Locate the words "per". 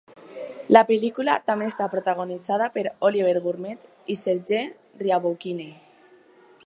2.77-2.85